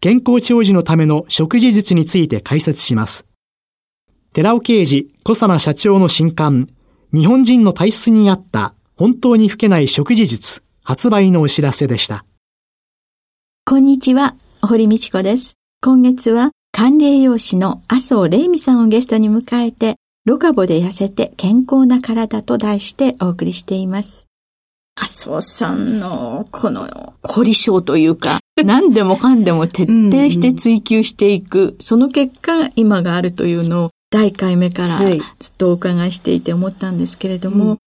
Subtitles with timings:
[0.00, 3.26] 健康長寿のための食事術について解説します。
[4.32, 6.68] 寺尾啓治小佐奈社長の新刊、
[7.12, 12.24] 日本人の体質に合った本当に老けない食事術発売のお知らせでした。
[13.66, 15.54] こんにちは、堀道子です。
[15.82, 24.27] 今月は管理栄養士の麻生玲美さんをゲストに迎えて、ロカボで痩せて健康な体と題してお送りしています。
[25.00, 34.98] 麻生さんのこの凝り性というか、何でもかんでも徹底して追求していく、うんうん、その結果今があるというのを第1回目から
[35.38, 37.78] ずっとお伺いしていて思ったんですけれども、はい、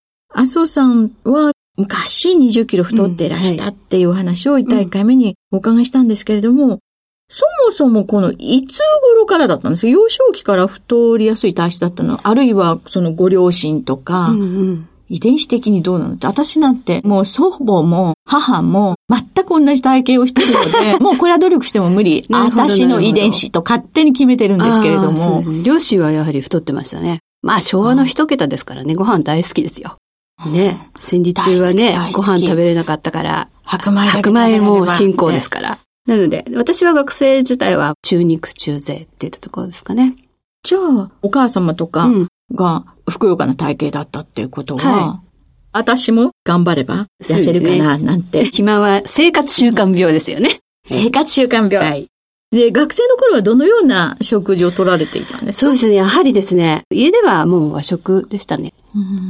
[0.43, 6.79] 麻生さんは昔20キロ太っていらしたっていう話を第1回目にお伺いしたんですけれども、
[7.27, 8.79] そもそもこのいつ
[9.15, 9.89] 頃からだったんですか？
[9.89, 12.19] 幼少期から太りやすい体質だったの？
[12.25, 16.13] あるいはそのご両親とか、うんうん遺伝子的にどうなの？
[16.13, 22.23] って私なんてもう祖母も母も全く同じ体型をしてるので、 もうこれは努力しても無理。
[22.29, 25.43] 私の遺伝子と勝手に決めてるんですけれども。
[25.63, 27.19] 両親はやはり太ってましたね。
[27.41, 29.97] まあ昭和の一桁ですからね、ご飯大好きですよ。
[30.45, 35.77] ね、戦時中はね、ご飯食べれなかったから、白米白米も進行ですから。
[36.07, 40.15] なので、私は学生自体は中肉中背って言ったところですかね。
[40.63, 42.07] じゃあ、お母様とか
[42.53, 45.27] がふくよかな体型だったっていうことは、はい、
[45.73, 48.45] 私も頑張れば痩せるかな、なんて。
[48.45, 50.59] 暇は生活習慣病ですよね。
[50.85, 51.77] 生活習慣病。
[51.77, 52.07] はい。
[52.51, 55.67] で、学生の頃はどのような食事を取られていたんですか？
[55.67, 55.95] そうですね。
[55.95, 58.73] やはりですね、家ではもう和食でしたね。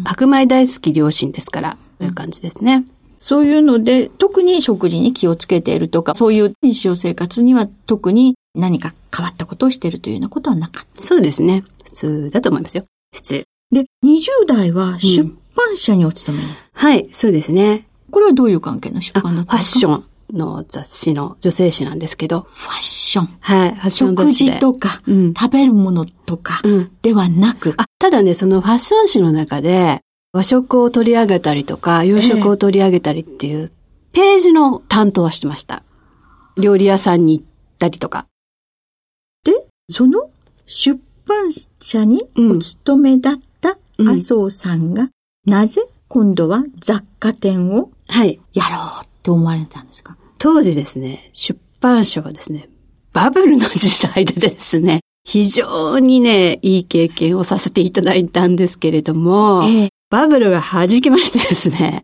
[0.06, 2.84] 白米大好き両親ですから、という感じですね。
[3.20, 11.02] そういうので、特に食事に気をつけているとか、そういう日常生活には特に何か変わったことをしているというようなことはなかった。
[11.04, 11.64] そうですね。
[11.86, 12.84] 普通だと思いますよ。
[13.14, 13.44] 普通。
[13.72, 15.24] で、20代は出
[15.56, 17.88] 版社にお勤め、うん、はい、そうですね。
[18.10, 20.12] これはどういう関係の出版だったんですかファッション。
[20.34, 22.48] の雑誌の女性誌なんですけど。
[22.50, 23.38] ファッション。
[23.40, 26.62] はい、ファッション雑誌食事とか、うん、食べるものとか
[27.02, 30.00] ではなく、うん、あ、ただね、そのファッション誌の中で、
[30.34, 33.72] 和食を取り上げたりとか、洋食を取り上げたりっていう、
[34.14, 35.84] ページの担当はしてました。
[36.58, 37.46] 料理屋さんに行っ
[37.78, 38.28] たりとか。
[39.44, 40.30] で、その
[40.66, 41.00] 出
[41.32, 45.10] 版社にお勤めだった麻生さんが、
[45.46, 52.68] なぜ今度は雑貨店をやろうって思われたんですか、当時ですね、出版社はですね、
[53.14, 62.04] バブルの時代でですね、非常にね、いい経験をさせていただいたんですけれども、ええ、バブルが弾きましてですね。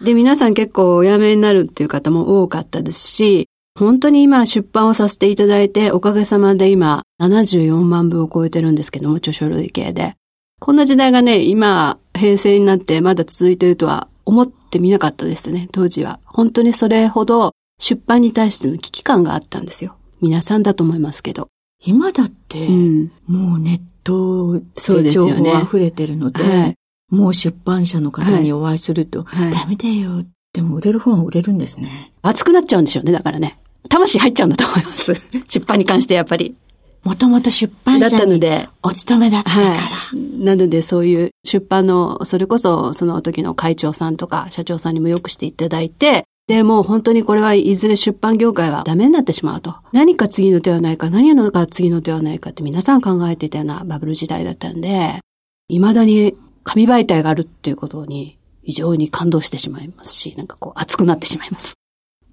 [0.00, 3.48] で、皆さん結構お辞めになるっていう方も多かったですし、
[3.84, 10.16] 本当に今出版をさせていただいて、おかげさまで今74万部を超えてるんですけども、著書類系で。
[10.58, 16.20] こんな時代がね、今、平成になってまだ続いているとは思ってみなかったですね、当時は。
[16.24, 19.96] 本当にそれほど出版に対しての危機感があったんですよ。
[20.20, 21.48] 皆さんだと思いますけど。
[21.82, 24.60] 今だって、うん、もうネット
[25.02, 26.76] で情報溢れてるので、でねはい、
[27.08, 30.26] もう出版社の方にお会いすると、はい、ダメだよ。
[30.52, 32.12] でも売れる本は売れるんですね。
[32.20, 33.58] 熱くなっちゃうんでしょうね、だからね。
[33.88, 35.14] 魂入っちゃうんだと思います。
[35.48, 36.54] 出版に関してやっぱり。
[37.02, 38.40] もともと出版社に
[38.82, 39.70] お勤めだったから。
[39.70, 49.76] はい、なのでそういう出版の、それこそその時の会長さんとか社長さんにもよくしていただいて、で、もう本当にこれはいずれ出版業界はダメになってしまうと。
[49.92, 55.20] 何か次の手はないか、何か次の手はないかって皆さん考えていたようなバブル時代だったんで、
[55.68, 56.34] 未だに
[56.64, 61.74] 紙媒体があるっていうことに非常に感動してしまいますし、なんかこう熱くなってしまいます。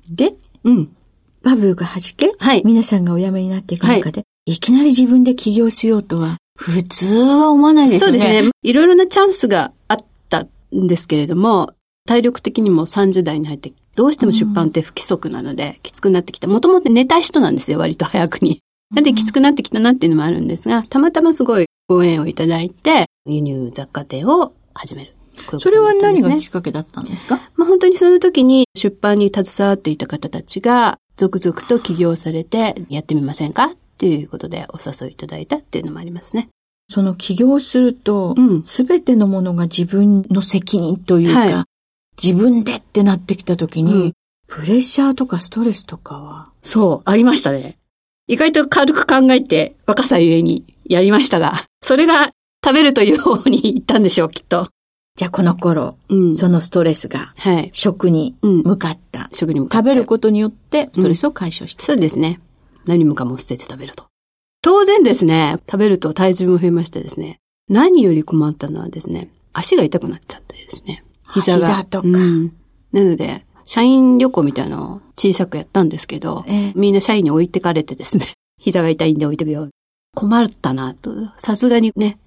[0.10, 0.34] で、
[0.64, 0.90] うん。
[1.44, 2.62] バブルが弾け、はい。
[2.66, 8.20] 皆さんがお辞めになっていく中で、はい、いきなり自分で起業しようとは、普通は思わないですよね。
[8.20, 8.52] そうですね。
[8.64, 9.98] いろいろなチャンスがあっ
[10.30, 11.74] たんですけれども、
[12.08, 16.48] 体力的にも30代に入ってどうしても出版って不規則なので、きつくなってきた。
[16.48, 18.62] もともと寝たい人なんですよ、割と早くに。
[18.94, 25.14] なんできつくなってきたなっていうのもあるんですが、たまたますごいご縁をいただいて、輸入雑貨店を始める。
[25.52, 27.52] ううそれは何がきっかけだったんですか？
[27.56, 33.66] まあ本当にその時に出版に携わっていた方たちが続々と起業されてやってみませんか？
[33.66, 36.50] っていうことでお誘いいただいたっていうのもありますね。
[36.90, 41.66] その起業すると、す、べ、てのものが自分の責任というか、はい、
[42.24, 44.14] 自分でってなってきた時に、うん、
[44.48, 46.50] プレッシャーとかストレスとかは？
[46.62, 47.78] そう、ありましたね。
[48.28, 52.32] 意外と軽く考えて若さゆえにやりましたが、それが
[52.64, 54.70] 食べるという方に行ったんでしょう、きっと。
[55.18, 57.34] じゃあこの頃、うん、そのストレスが、
[57.72, 59.90] 食に向かった、うん、食に向かった。
[59.90, 62.40] 食べることによってストレスを解消した、うん、そうですね。
[62.86, 64.06] 何もかも捨てて食べると。
[64.62, 71.04] 当然ですね、食べると体重も増えましてですね、何より困ったのはですね、足が痛くなっちゃってですね。
[71.34, 71.66] 膝が。
[71.66, 72.08] 膝とか。
[72.08, 78.28] なので、社員旅行みたいなのを小さくやったんですけど、えー、みんな社員に置いてかれてですね、
[78.62, 79.68] 膝が痛いんで置いてくよ。
[80.16, 81.12] 困ったなと。
[81.38, 82.20] さすがにね、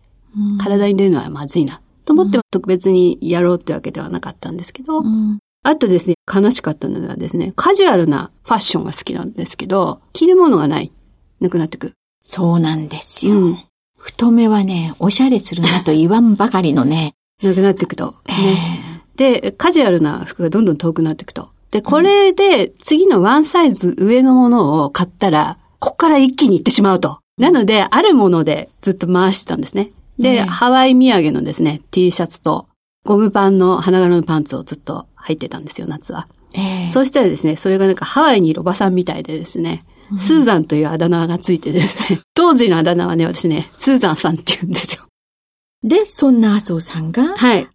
[0.58, 1.81] 体に出るのはまずいな。
[2.11, 10.91] と思って特別にやろうってわけではなかったんですけど、うん、あとですね、悲しかったのはですね、カジュアルなファッションが好きなんですけど、着るものがない。
[11.39, 11.93] なくなってく。
[12.25, 13.39] そうなんですよ。
[13.39, 13.59] うん、
[13.97, 17.15] 太めはね、おしゃれするなと言わんばかりのね。
[17.43, 18.17] なくなっていくと。
[18.27, 21.51] ね、で、カジュアルな服がどんどん遠くなっていくと。
[21.71, 27.21] で、これで次のワンサイズ上のものを買ったら、こっから一気に行ってしまうと。
[27.39, 29.93] なので、あるものでずっと回してたんですね。
[30.20, 32.69] で、ハワイ土産のですね、T シャツと
[33.05, 36.28] ゴムパンの花柄のパンツをずっと履いてたんですよ、夏は。
[36.55, 45.05] えー、そうしたらですね、それがなんかハワイにいるおばさんみたいでですね、うん、スーザンというあだ名がついてですね、 当時のあだ名はね、私ね、スーザンさんって言うんですよ。
[45.82, 47.66] で、そんな麻生さんが、はい。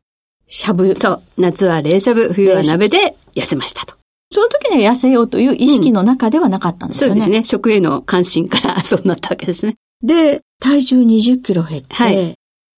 [0.48, 0.96] しゃぶ。
[0.96, 1.24] そう。
[1.38, 3.96] 夏は冷しゃぶ、冬は鍋で痩せましたと。
[4.32, 7.14] その時には痩せようという意識の中ではなかったんですよね。
[7.14, 7.46] うん、そうですね。
[7.46, 9.76] 食への関心から そうなったわけですね。
[10.04, 12.35] で、体重20キロ減って、はい、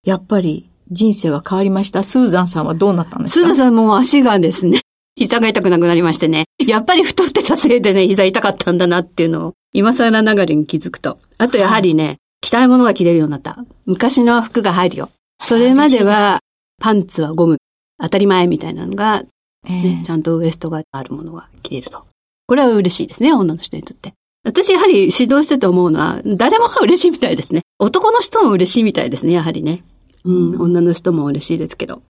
[0.07, 2.01] やっぱり人生は変わりました？
[2.01, 3.45] スーザンさんはどうなったんですか？
[3.47, 4.79] スーザンさんも足がですね、
[5.15, 6.45] 膝が痛くなくなりましてね。
[6.65, 11.19] やっぱり太ってたせいでね、膝痛かったんだなっていうのを、今更ながらに気づくと。
[11.37, 13.65] あとやはりね、はい、着たいものが着れるようになった。
[13.85, 15.09] 昔の服が入るよ。
[15.43, 16.39] それまでは、
[16.81, 17.57] パンツはゴム、
[18.01, 22.05] 当たり前みたいなのが、ね、えー、ちゃんとウエストがあるものが着れると。
[22.47, 24.13] これは嬉しいですね、女の人にとって。
[24.45, 27.63] 私やはり指導してて思うのは、誰も嬉しいみたいですね。
[27.79, 29.83] 男の人も嬉しいみたいですね、やはりね。
[30.27, 32.01] うん、女の人も嬉しいですけど。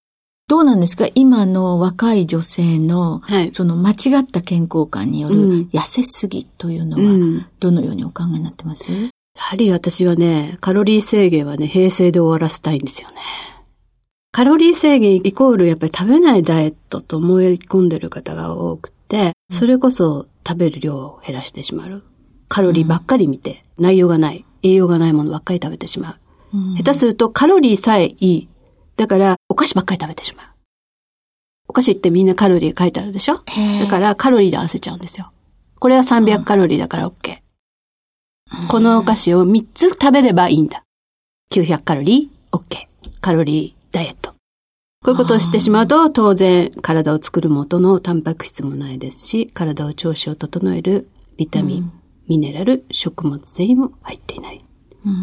[0.50, 1.08] どうなんですか？
[1.14, 13.16] 今の若い女性の、はい、その間違った健康観による痩せすぎというのは、どのようにお考えになってます、うん、やはり私はね、カロリー制限はね、平成で終わらせたいんですよね。
[14.32, 22.04] カロリー制限イコールやっぱり食べないダイエットと思い込んでる方が多くて、それこそ食べる量を減らしてしまう。
[22.48, 26.16] カロリーばっかり見て、内容がない、栄養がないものばっかり食べてしまう。
[26.78, 28.48] 下手するとカロリーさえいい。
[28.96, 30.48] だから、お菓子ばっかり食べてしまう。
[31.68, 33.42] お菓子ってみんなカロリー書いてあるでしょ？
[33.80, 35.32] だからカロリーで合わせちゃうんですよ。
[35.80, 37.40] これは300カロリーだから OK。
[38.70, 40.84] このお菓子を3つ食べればいいんだ。
[41.52, 42.88] 900カロリー ?OK。
[43.20, 44.32] カロリーダイエット。
[44.32, 44.36] こ
[45.08, 51.92] ういうことをしてしまうと、当然体を作る元のタンパク質もないですし、体を調子を整えるビタミン、うん、
[52.28, 54.64] ミネラル、食物繊維も入っていない。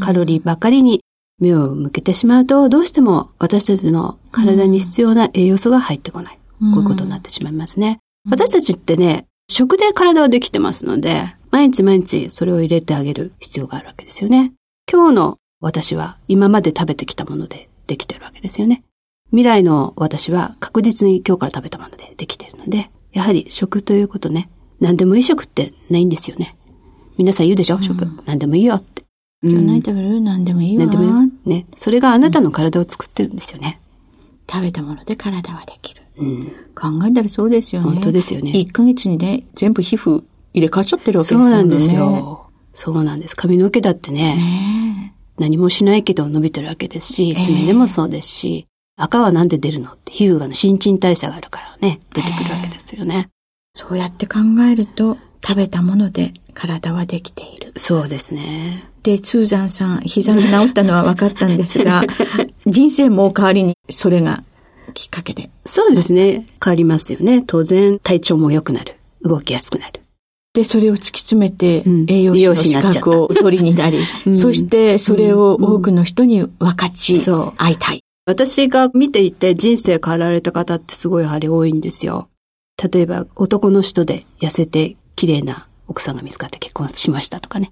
[0.00, 1.00] カロリーばかりに
[1.40, 6.38] 目を向けてしまうと、どうしても私たちの体に必要な栄養素が入ってこない。
[6.60, 7.98] こういうことになってしまいますね。
[8.30, 14.52] 私たちってね、食で体はできてますので、毎日毎日それを入れてあげる必要があるわけですよね。
[14.90, 18.82] 今日の私は今まで食べてきたものでできてるわけですよね。
[19.30, 24.48] 未来の私は確実に今日から食べたものでできているので、やはり食ということね、
[24.80, 26.56] 何でもいい食ってないんですよね。
[27.16, 28.06] 皆さん言うでしょ、食。
[28.26, 29.03] 何でもいいよって。
[29.50, 30.20] 今日何食べる？
[30.20, 30.86] 何でもいいわ。
[30.86, 31.16] 何でもいいよ。
[31.46, 31.66] ね。
[31.76, 33.78] それがあなたの体を作ってるんですよね。
[34.50, 36.02] 食べたもので体はできる。
[36.16, 37.88] うん、考えたらそうですよね。
[37.90, 38.52] 本当ですよね。
[38.52, 40.22] 1ヶ月にね、全部皮膚
[40.52, 41.44] 入れ替わっちゃってるわけですよね。
[41.44, 42.50] そうなんですよ。
[42.72, 43.36] そうなんです。
[43.36, 53.28] 髪の毛だってね、ね何もしないけど伸びてるわけですし、爪でもそうですし、赤はなんで出るのって皮膚がの新陳代謝があるからね、出てくるわけですよね。
[53.72, 54.38] そうやって考
[54.70, 57.72] えると、食べたもので体はできている。
[57.76, 58.88] そうですね。
[59.02, 62.02] で、スーザンさん、膝が治ったのは分かったんですが、
[62.66, 64.42] 人生も代わりにそれが
[64.94, 65.50] きっかけで。
[65.66, 66.46] そうですね。
[66.64, 67.44] 変わりますよね。
[67.46, 68.94] 当然、体調も良くなる。
[69.22, 70.00] 動きやすくなる。
[70.54, 77.20] で、それを突き詰めて、栄養士の資格を取りになり、 うん、そしてそれを多くの人に分かち
[77.58, 78.00] 合いたい。
[78.26, 82.28] 私が見ていて人生変わられた方ってすごいやはり多いんですよ。
[82.82, 87.70] 例えば男の人で痩せて綺麗な奥さんが見つかって結婚しましたとかね。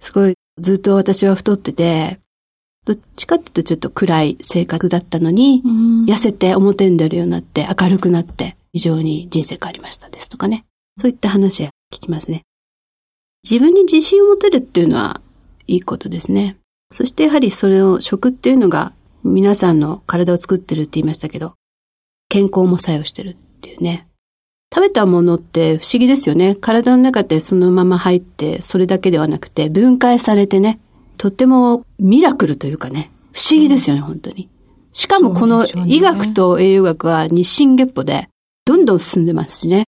[0.00, 2.20] すごいずっと私は太ってて、
[2.84, 5.62] どっちかっていうとちょっと暗い性格だったのに、
[6.06, 10.64] 痩せて表に出るようになって明るくなって非常に人生変わりましたですとかね。
[10.98, 12.42] そういった話は聞きますね。
[13.44, 15.20] 自分に自信を持てるっていうのは
[15.66, 16.56] いいことですね。
[16.90, 18.92] そしてやはりそれを食っていうのが
[19.22, 21.54] 皆さんの体を作ってるって言いましたけど、
[22.28, 24.07] 健康も作用してるっていうね。
[24.74, 26.54] 食べたものって不思議ですよね。
[26.54, 30.78] 体の中でそのまま入って、それだけではなくて分解されてね、
[31.16, 34.48] とってもミラクルというかね、不思議ですよね、うん、本当に。
[34.92, 38.28] しかもこの医学と栄養学は日進月歩で
[38.64, 39.84] どんどん進んでますしね。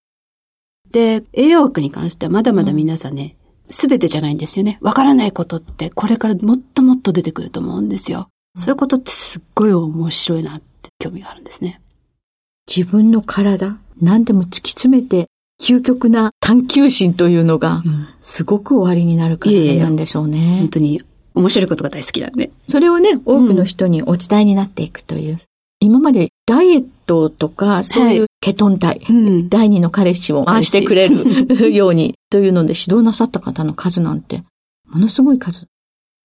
[0.90, 3.36] で、栄養学に関してはまだまだ皆さんね、
[3.68, 4.78] す、べ、てじゃないんですよね。
[4.80, 8.28] わからないことってこれからもっともっと出てくると思うんですよ。
[8.56, 11.80] そういうことってすっごい面白いなって興味があるんですね。
[12.68, 15.26] 自分の体、何でも突き詰めて、
[15.60, 17.82] 究極な探求心というのが、
[18.22, 20.38] すごく終わりになるからなんでしょうね。
[20.38, 21.02] いやいや本当に
[21.34, 22.50] 面白いことが大好きなんで。
[22.66, 25.32] それをね、多くの人にお伝えになっていくという。
[25.32, 25.38] うん、
[25.80, 34.42] 今までダイエットとか、そういうケトン体、はいうん、第二の彼氏を回してくれるようにというので指導なさった方の数なんて、
[34.88, 35.66] ものすごい数。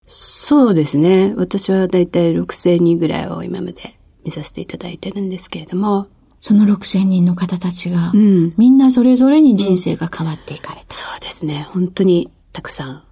[0.07, 1.33] そうですね。
[1.35, 6.07] 私はだいたい6000人ぐらいを今まで見させていただいてるんですけれども、
[6.47, 11.67] その6000人の方たちが、うん、みんなそれぞれに人生が変わっていかれた、うん、そうですね。
[11.71, 13.03] 本当にたくさん。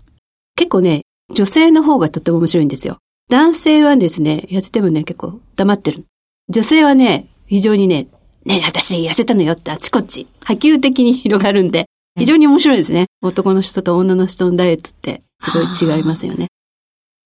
[0.56, 1.02] 結構ね、
[1.34, 3.00] 女性の方がとっても面白いんですよ。
[3.32, 6.06] 男性はですね、痩せてもね、結構黙ってる。
[6.48, 8.06] 女性はね、非常にね、
[8.46, 13.08] ね私痩せたのよってあちこち波及的に広がるんで、非常に面白いですね。
[13.24, 16.50] 男の人と女の人のダイエットってすごい違いますよね。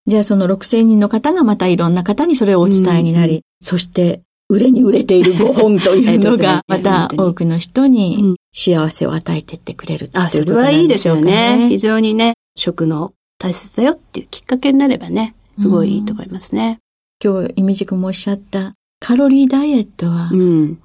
[0.06, 10.60] じゃあその6000人の方がまたいろんな方にそれをお伝えになり、うんうん、そして売れに売れている5本というのが、 また多くの人に幸せを与えてってくれるっていうことでしょうかね。
[10.60, 11.68] あ、それはいいですよね。
[11.70, 16.80] 非常にね、食の大切だよっていうきっかけになればね、すごいいいと思いますね。
[17.24, 20.32] うん、今日、イミジ君もおっしゃったカロリーダイエットは、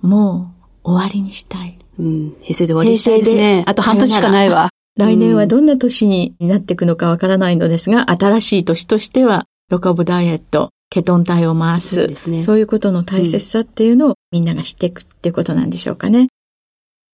[0.02, 0.52] も
[0.85, 1.78] う終わりにしたい。
[1.99, 3.64] うん、平成で終わりにしたいですね。
[3.66, 4.69] あと半年しかないわ。
[4.99, 12.14] 来年はどんな年になっていくのかわからないのですが、新しい年としては、ロカボダイエット、ケトン体を回す。
[12.14, 16.28] そうね、そういうことの大切さっていうのをみんなが知っていくっていうことなんでしょうかね。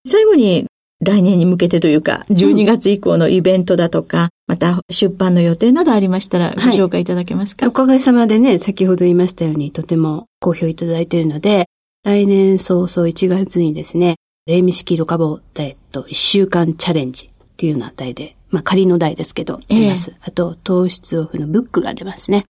[0.04, 0.66] 最後に
[1.00, 11.66] 来年に向けてというか、12月以降のイベントだとか、また出版の予定などありましたらご紹介いただけますか、はい、おかげさまでね、先ほど言いましたようにとても好評いただいているので、
[12.02, 14.16] 来年早々1月にですね、
[14.46, 20.10] レイミ式ロカボダイエット1週間チャレンジっていうような題で、まあ仮の題ですけど、出ます。
[20.10, 22.44] えー、あと、糖質オフのブックが出ますね。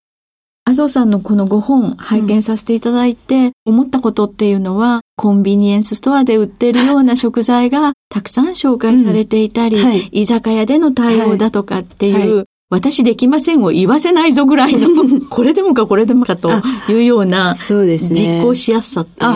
[0.69, 9.87] 麻生さんのこの5本拝見させていただいて、うん、思ったことっていうのは、コンビニエンスストアで売ってるような食材がたくさん紹介されていたり、うん。
[9.87, 14.89] はい、居酒屋での対応だとかっていう、はい、私できませんを言わせないぞぐらいの、
[15.31, 16.51] これでもかこれでもかと
[16.91, 18.39] いうような、そうですね。
[18.39, 19.31] 実行しやすさっていう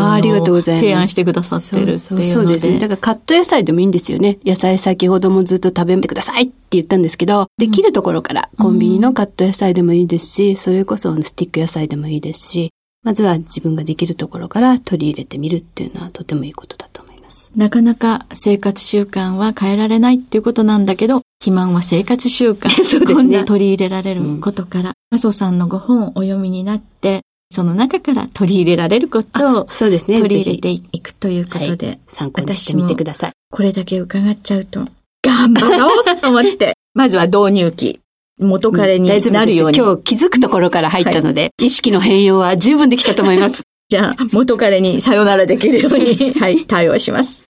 [0.44, 2.24] のを提案してくださってるっていうので。
[2.26, 2.78] そうですね。
[2.78, 4.38] だからカット野菜でもいいんですよね。
[4.44, 12.70] 野菜先ほどもずっと食べてくださいって言ったんですけど、できるところからコンビニのカット野菜でもいいですし、それこそスティック野菜でもいいですし、
[13.02, 17.12] まずは自分ができるところから取り入れてみるっていうのはとてもいいことだと思います。
[17.56, 22.68] なかなか生活習慣は変えられないっていうことなんだけど、肥満は生活習慣。
[22.84, 23.44] そうですね。
[23.44, 27.22] 取り入れられることから、麻、生、さんのご本をお読みになって、
[27.52, 30.18] その中から取り入れられることを、そうですね。
[30.18, 33.32] 取り入れていくということで、はい、参考にしてみてください。
[33.50, 34.86] これだけ伺っちゃうと、
[35.22, 38.00] 頑張ろうと思って、 まずは導入期。
[38.40, 43.62] 元彼になるように、うん、今日気づくところから入ったので、はい、意識の変容は十分できたと思います。
[43.92, 47.44] じゃあ、元彼にさよならできるように、 はい、対応します。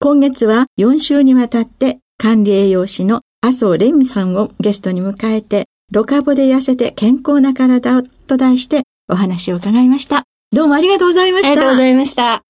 [0.00, 10.24] 今月は4週にわたって管理栄養士の麻生蓮美さんをゲストに迎えて、ロカボで痩せて健康な体をと題してお話を伺いました。
[10.50, 11.48] どうもありがとうございました。
[11.48, 12.40] ありがとうございました。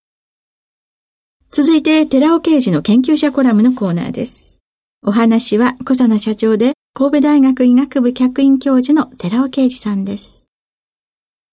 [1.51, 4.63] 続いて、寺尾刑事の研究者コラムのコーナーです。
[5.05, 10.44] お話は小佐奈社長で神戸大学医学部客員教授の寺尾啓二さんです。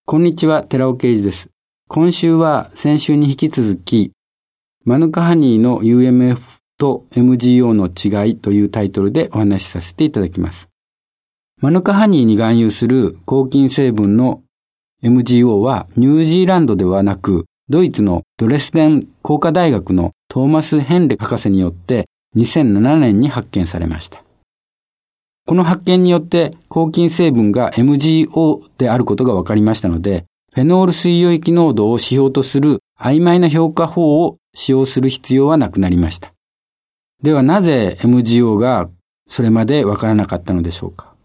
[0.04, 1.50] こんにちは、寺尾啓二です。
[1.88, 4.12] 今週は先週に引き続き、
[4.84, 6.40] マヌカハニーの UMF
[6.78, 10.68] と MGO の違いというタイトルでお話しさせていただきます。
[11.62, 14.42] マヌカハニーに含有する抗菌成分の
[15.04, 24.24] MGO はニュージーランドではなく、ドイツのドレスデン工科大学のトーマス・ヘンレ博士によって2007年に発見されました。
[25.52, 36.32] この発見によって抗菌成分が MGO であることが分かりましたので、フェノール水溶液濃度を指標とする曖昧な評価法を使用する必要はなくなりました。
[37.22, 38.90] ではなぜ MGO が
[39.28, 41.16] それまでわからなかったのでしょうか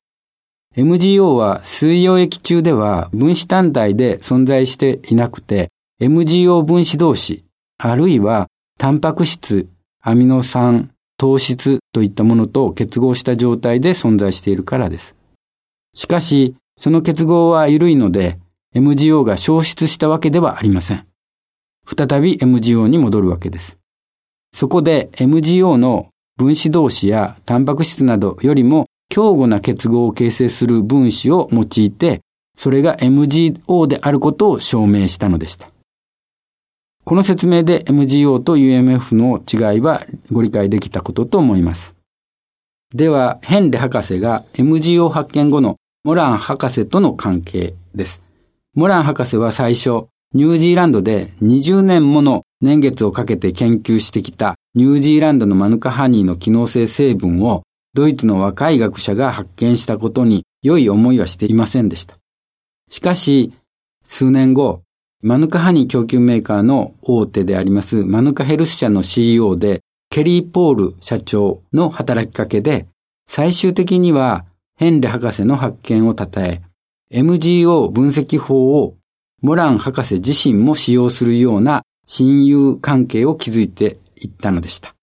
[0.77, 5.69] MGO は水溶液中では分子単体で存在していなくて、
[6.01, 7.45] MGO 分子同士、
[7.79, 9.69] あるいはタンパク質、
[10.03, 15.17] アミノ酸、糖質といったものと結合した状態で存在しているからです。
[15.95, 18.39] しかし、その結合は緩いので、
[18.75, 21.07] MGO が消失したわけではありません。
[21.87, 23.79] 再び MGO に戻るわけです。
[24.53, 32.21] そこで MGO の分子同士やタンパク質などよりも強固な結合を形成する分子を用いて、
[32.57, 35.71] それが MGO であることを証明したのでした。
[37.07, 41.95] この説明で MGO と UMF の違いはご理解できたことと思います。
[42.93, 48.25] では、ヘンレ博士が MGO 発見後のモラン博士との関係です。
[48.75, 57.63] モラン博士は最初、ニュージーランドで20年もの年月をかけて研究してきたニュージーランドのマヌカハニーの機能性成分を
[57.95, 62.17] ドイツの若い学者が発見したことに良い思いはしていませんでした。
[62.91, 63.53] しかし、
[64.05, 64.83] 数年後、
[65.23, 69.81] マヌカハニー供給メーカーの大手でありますマヌカヘルス社の CEO で
[70.11, 72.87] ケリー・ポール社長の働きかけで、
[73.27, 74.45] 最終的には
[74.77, 76.63] ヘンレ博士の発見を称え、
[77.11, 78.95] MGO 分析法を
[79.43, 84.95] モラン博士自身も使用するような親友関係を築いていったのでした。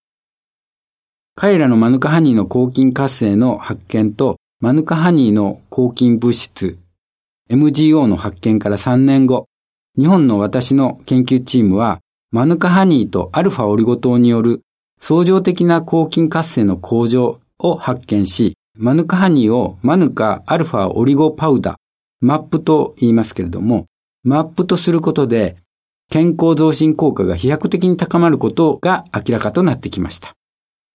[1.35, 6.77] 彼らのマヌカハニーの抗菌活性の発見とマヌカハニーの抗菌物質
[7.49, 9.47] MGO の発見から3年後、
[9.95, 11.99] 日本の私の研究チームは
[12.31, 14.61] マヌカハニーとアルファオリゴ糖による
[14.99, 21.75] 相乗的な抗菌活性の向上を発見し、マヌカハニーをマヌカアルファオリゴパウダー、
[22.21, 23.85] マップと言いますけれども、
[24.23, 25.57] マップとすることで
[26.09, 30.33] 健康増進効果が飛躍的に高まることが明らかとなってきました。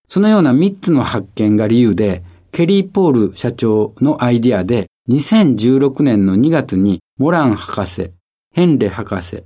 [0.08, 8.12] そのような3つの発見が理由で、ケリー・ポール社長のアイディアで、2016年の2月にモラン博士、
[8.54, 9.44] ヘンレ博士、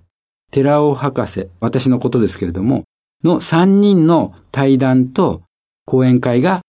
[0.50, 2.84] テラオ博士、私のことですけれども、
[3.24, 5.42] の3人の対談と
[5.86, 6.62] 講演会が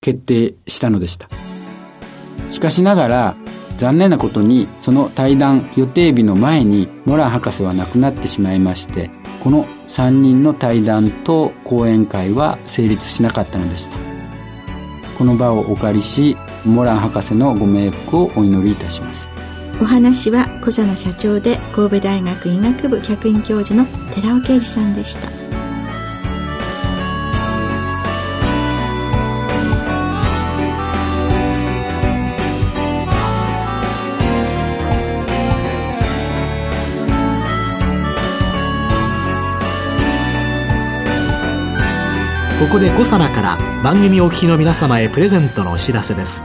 [0.00, 1.28] 決定したのでした。
[2.48, 3.36] しかしながら、
[3.78, 9.10] 残念なことにその対談予定日の前にモラン博士は亡くなってしまいまして、
[9.42, 13.96] この3人の対談と講演会は成立しなかったのでした
[15.18, 19.28] この場をお借りしモラン博士のご冥福をお祈りいたします
[19.82, 25.28] お話は小佐野社長で神戸大学医学部客員教授の寺尾啓二さんでした。
[42.60, 46.44] ここでコサナから番組お聞きの皆様へプレゼントのお知らせです。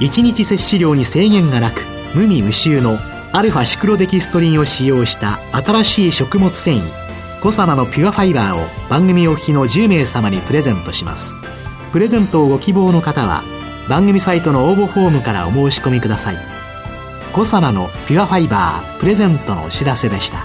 [0.00, 2.98] 1日摂取量に制限がなく無味無臭の
[3.32, 7.02] アルファシクロデキストリンを使用した新しい食物繊維
[7.42, 11.34] コサナのピュアファイバーを番組お聞きの10名様にプレゼントします。
[11.90, 13.42] プレゼントをご希望の方は
[13.88, 16.36] 番組サイトの応募フォームからお申し込みください。
[17.32, 20.44] コサナのピュアファイバープレゼントのお知らせでした。